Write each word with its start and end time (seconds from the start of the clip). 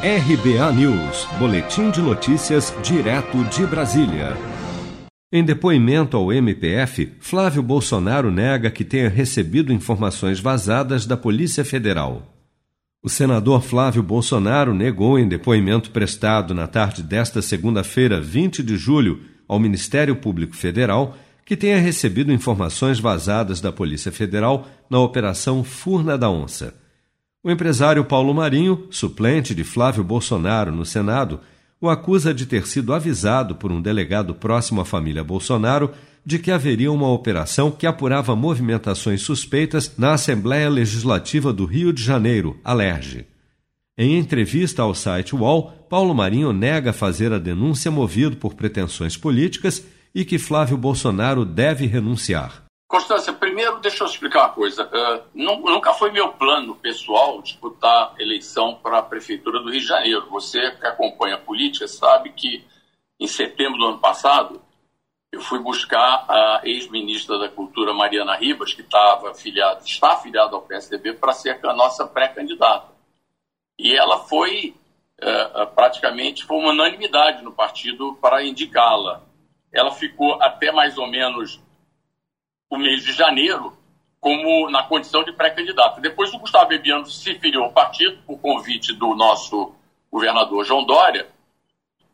RBA 0.00 0.72
News, 0.74 1.26
Boletim 1.40 1.90
de 1.90 2.00
Notícias, 2.00 2.72
direto 2.84 3.42
de 3.46 3.66
Brasília. 3.66 4.36
Em 5.32 5.44
depoimento 5.44 6.16
ao 6.16 6.32
MPF, 6.32 7.14
Flávio 7.18 7.64
Bolsonaro 7.64 8.30
nega 8.30 8.70
que 8.70 8.84
tenha 8.84 9.08
recebido 9.08 9.72
informações 9.72 10.38
vazadas 10.38 11.04
da 11.04 11.16
Polícia 11.16 11.64
Federal. 11.64 12.22
O 13.02 13.08
senador 13.08 13.60
Flávio 13.60 14.00
Bolsonaro 14.00 14.72
negou 14.72 15.18
em 15.18 15.26
depoimento 15.26 15.90
prestado 15.90 16.54
na 16.54 16.68
tarde 16.68 17.02
desta 17.02 17.42
segunda-feira, 17.42 18.20
20 18.20 18.62
de 18.62 18.76
julho, 18.76 19.20
ao 19.48 19.58
Ministério 19.58 20.14
Público 20.14 20.54
Federal 20.54 21.18
que 21.44 21.56
tenha 21.56 21.80
recebido 21.80 22.32
informações 22.32 23.00
vazadas 23.00 23.60
da 23.60 23.72
Polícia 23.72 24.12
Federal 24.12 24.68
na 24.88 25.00
Operação 25.00 25.64
Furna 25.64 26.16
da 26.16 26.30
Onça. 26.30 26.72
O 27.48 27.50
empresário 27.50 28.04
Paulo 28.04 28.34
Marinho, 28.34 28.86
suplente 28.90 29.54
de 29.54 29.64
Flávio 29.64 30.04
Bolsonaro 30.04 30.70
no 30.70 30.84
Senado, 30.84 31.40
o 31.80 31.88
acusa 31.88 32.34
de 32.34 32.44
ter 32.44 32.66
sido 32.66 32.92
avisado 32.92 33.54
por 33.54 33.72
um 33.72 33.80
delegado 33.80 34.34
próximo 34.34 34.82
à 34.82 34.84
família 34.84 35.24
Bolsonaro 35.24 35.90
de 36.22 36.38
que 36.38 36.50
haveria 36.50 36.92
uma 36.92 37.10
operação 37.10 37.70
que 37.70 37.86
apurava 37.86 38.36
movimentações 38.36 39.22
suspeitas 39.22 39.96
na 39.96 40.12
Assembleia 40.12 40.68
Legislativa 40.68 41.50
do 41.50 41.64
Rio 41.64 41.90
de 41.90 42.02
Janeiro, 42.02 42.60
Alerge. 42.62 43.26
Em 43.96 44.18
entrevista 44.18 44.82
ao 44.82 44.94
site 44.94 45.34
UOL, 45.34 45.70
Paulo 45.88 46.14
Marinho 46.14 46.52
nega 46.52 46.92
fazer 46.92 47.32
a 47.32 47.38
denúncia 47.38 47.90
movido 47.90 48.36
por 48.36 48.52
pretensões 48.52 49.16
políticas 49.16 49.82
e 50.14 50.22
que 50.22 50.38
Flávio 50.38 50.76
Bolsonaro 50.76 51.46
deve 51.46 51.86
renunciar. 51.86 52.64
Constância, 52.86 53.32
primeiro 53.58 53.80
deixa 53.80 54.04
eu 54.04 54.06
explicar 54.06 54.44
uma 54.44 54.50
coisa. 54.50 54.84
Uh, 54.84 55.24
nunca 55.34 55.92
foi 55.92 56.12
meu 56.12 56.32
plano 56.32 56.76
pessoal 56.76 57.42
disputar 57.42 58.14
eleição 58.16 58.76
para 58.76 58.98
a 58.98 59.02
Prefeitura 59.02 59.58
do 59.58 59.68
Rio 59.68 59.80
de 59.80 59.86
Janeiro. 59.86 60.30
Você 60.30 60.70
que 60.70 60.86
acompanha 60.86 61.34
a 61.34 61.40
política 61.40 61.88
sabe 61.88 62.30
que 62.30 62.64
em 63.18 63.26
setembro 63.26 63.76
do 63.76 63.86
ano 63.86 63.98
passado 63.98 64.62
eu 65.32 65.40
fui 65.40 65.58
buscar 65.58 66.24
a 66.28 66.60
ex-ministra 66.62 67.36
da 67.36 67.48
Cultura 67.48 67.92
Mariana 67.92 68.36
Ribas, 68.36 68.72
que 68.72 68.82
estava 68.82 69.32
afiliada, 69.32 69.80
está 69.84 70.12
afiliada 70.12 70.54
ao 70.54 70.62
PSDB, 70.62 71.14
para 71.14 71.32
ser 71.32 71.58
a 71.66 71.74
nossa 71.74 72.06
pré-candidata. 72.06 72.92
E 73.76 73.92
ela 73.92 74.20
foi 74.20 74.72
uh, 75.20 75.66
praticamente 75.74 76.44
foi 76.44 76.58
uma 76.58 76.70
unanimidade 76.70 77.42
no 77.42 77.50
partido 77.50 78.14
para 78.22 78.44
indicá-la. 78.44 79.20
Ela 79.72 79.90
ficou 79.90 80.40
até 80.40 80.70
mais 80.70 80.96
ou 80.96 81.08
menos 81.08 81.60
o 82.70 82.76
mês 82.76 83.02
de 83.02 83.12
janeiro 83.12 83.76
como 84.20 84.68
na 84.70 84.82
condição 84.82 85.22
de 85.22 85.32
pré-candidata. 85.32 86.00
Depois 86.00 86.32
o 86.32 86.38
Gustavo 86.38 86.68
Bebiano 86.68 87.06
se 87.06 87.38
filiou 87.38 87.64
ao 87.64 87.72
partido 87.72 88.20
por 88.26 88.38
convite 88.40 88.92
do 88.92 89.14
nosso 89.14 89.74
governador 90.10 90.64
João 90.64 90.84
Dória. 90.84 91.28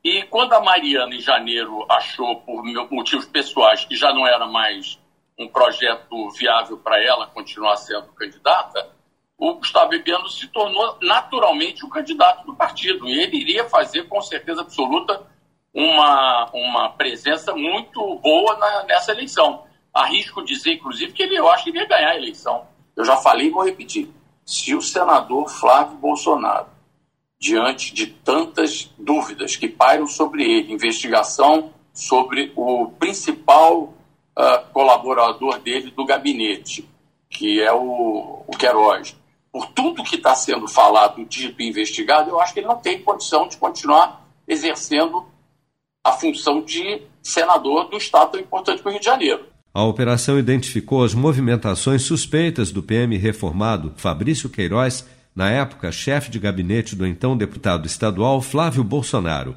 E 0.03 0.23
quando 0.25 0.53
a 0.53 0.61
Mariana, 0.61 1.15
em 1.15 1.21
janeiro, 1.21 1.87
achou, 1.91 2.37
por 2.43 2.63
motivos 2.91 3.25
pessoais, 3.25 3.85
que 3.87 3.97
já 3.97 4.13
não 4.13 4.27
era 4.27 4.47
mais 4.47 4.99
um 5.39 5.49
projeto 5.49 6.31
viável 6.33 6.77
para 6.77 7.03
ela 7.03 7.27
continuar 7.27 7.77
sendo 7.77 8.09
candidata, 8.09 8.91
o 9.39 9.55
Gustavo 9.55 9.89
Bebiano 9.89 10.29
se 10.29 10.47
tornou 10.49 10.99
naturalmente 11.01 11.85
o 11.85 11.89
candidato 11.89 12.45
do 12.45 12.55
partido. 12.55 13.09
E 13.09 13.19
ele 13.19 13.39
iria 13.39 13.65
fazer, 13.65 14.07
com 14.07 14.21
certeza 14.21 14.61
absoluta, 14.61 15.27
uma, 15.73 16.51
uma 16.53 16.91
presença 16.91 17.55
muito 17.55 18.17
boa 18.17 18.57
na, 18.59 18.85
nessa 18.85 19.11
eleição 19.11 19.65
arrisco 19.95 20.45
dizer, 20.45 20.75
inclusive, 20.75 21.13
que 21.13 21.23
ele, 21.23 21.39
eu 21.39 21.49
acho 21.49 21.65
que 21.65 21.71
ele 21.71 21.79
ia 21.79 21.87
ganhar 21.87 22.11
a 22.11 22.17
eleição. 22.17 22.67
Eu 22.97 23.05
já 23.05 23.17
falei 23.17 23.47
e 23.47 23.51
vou 23.51 23.65
repetir. 23.65 24.11
Se 24.45 24.75
o 24.75 24.83
senador 24.83 25.49
Flávio 25.49 25.97
Bolsonaro, 25.97 26.67
diante 27.39 27.95
de 27.95 28.07
tantas 28.07 28.91
dúvidas 28.99 29.57
que 29.57 29.69
pairam 29.69 30.07
sobre 30.07 30.43
ele, 30.45 30.73
investigação 30.73 31.73
sobre 31.93 32.53
o 32.57 32.89
principal 32.99 33.83
uh, 33.83 34.73
colaborador 34.73 35.61
dele 35.61 35.91
do 35.91 36.05
gabinete, 36.05 36.89
que 37.31 37.61
é 37.61 37.73
o, 37.73 38.43
o 38.47 38.57
Queiroz, 38.59 39.17
por 39.53 39.67
tudo 39.67 40.03
que 40.03 40.17
está 40.17 40.35
sendo 40.35 40.67
falado, 40.67 41.25
dito 41.25 41.63
e 41.63 41.69
investigado, 41.69 42.31
eu 42.31 42.41
acho 42.41 42.53
que 42.53 42.61
ele 42.61 42.67
não 42.67 42.79
tem 42.79 43.01
condição 43.01 43.47
de 43.47 43.57
continuar 43.57 44.27
exercendo 44.49 45.27
a 46.03 46.13
função 46.13 46.61
de 46.61 47.03
senador 47.23 47.89
do 47.89 47.97
Estado 47.97 48.33
tão 48.33 48.41
importante 48.41 48.83
como 48.83 48.91
o 48.91 48.93
Rio 48.93 49.01
de 49.01 49.07
Janeiro. 49.07 49.54
A 49.75 49.83
operação 49.83 50.39
identificou 50.39 51.03
as 51.03 51.15
movimentações 51.15 52.03
suspeitas 52.03 52.71
do 52.71 52.81
PM 52.81 53.17
reformado 53.17 53.93
Fabrício 53.97 54.49
Queiroz, 54.49 55.05
na 55.35 55.51
época 55.51 55.91
chefe 55.91 56.31
de 56.31 56.39
gabinete 56.39 56.95
do 56.95 57.05
então 57.05 57.37
deputado 57.37 57.85
estadual 57.85 58.41
Flávio 58.41 58.85
Bolsonaro. 58.85 59.57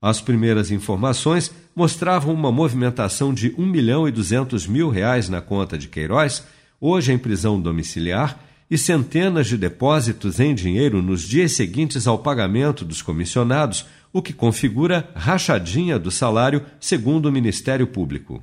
As 0.00 0.18
primeiras 0.18 0.70
informações 0.70 1.52
mostravam 1.76 2.32
uma 2.32 2.50
movimentação 2.50 3.34
de 3.34 3.54
1 3.58 3.66
milhão 3.66 4.08
e 4.08 4.10
200 4.10 4.66
mil 4.66 4.88
reais 4.88 5.28
na 5.28 5.42
conta 5.42 5.76
de 5.76 5.88
Queiroz, 5.88 6.42
hoje 6.80 7.12
em 7.12 7.18
prisão 7.18 7.60
domiciliar, 7.60 8.40
e 8.70 8.78
centenas 8.78 9.46
de 9.46 9.58
depósitos 9.58 10.40
em 10.40 10.54
dinheiro 10.54 11.02
nos 11.02 11.20
dias 11.20 11.52
seguintes 11.52 12.06
ao 12.06 12.20
pagamento 12.20 12.82
dos 12.82 13.02
comissionados, 13.02 13.84
o 14.10 14.22
que 14.22 14.32
configura 14.32 15.10
rachadinha 15.14 15.98
do 15.98 16.10
salário, 16.10 16.64
segundo 16.80 17.26
o 17.26 17.32
Ministério 17.32 17.86
Público. 17.86 18.42